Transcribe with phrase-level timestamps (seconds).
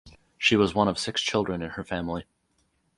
[0.39, 2.25] She was one of six children in her family.